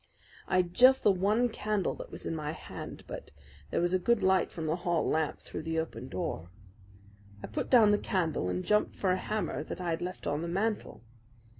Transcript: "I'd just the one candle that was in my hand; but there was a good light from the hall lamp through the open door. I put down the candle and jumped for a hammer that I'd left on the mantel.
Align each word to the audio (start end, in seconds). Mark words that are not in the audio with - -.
"I'd 0.47 0.73
just 0.73 1.03
the 1.03 1.11
one 1.11 1.47
candle 1.47 1.93
that 1.97 2.09
was 2.09 2.25
in 2.25 2.33
my 2.35 2.53
hand; 2.53 3.03
but 3.05 3.29
there 3.69 3.79
was 3.79 3.93
a 3.93 3.99
good 3.99 4.23
light 4.23 4.51
from 4.51 4.65
the 4.65 4.77
hall 4.77 5.07
lamp 5.07 5.39
through 5.41 5.61
the 5.61 5.77
open 5.77 6.07
door. 6.07 6.49
I 7.43 7.45
put 7.45 7.69
down 7.69 7.91
the 7.91 7.99
candle 7.99 8.49
and 8.49 8.65
jumped 8.65 8.95
for 8.95 9.11
a 9.11 9.17
hammer 9.17 9.61
that 9.63 9.79
I'd 9.79 10.01
left 10.01 10.25
on 10.25 10.41
the 10.41 10.47
mantel. 10.47 11.03